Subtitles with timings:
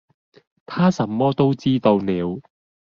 [0.65, 2.41] 他什麼都知道了